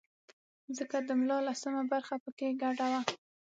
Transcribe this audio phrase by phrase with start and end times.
[0.77, 3.01] ځکه د ملا لسمه برخه په کې ګډه وه.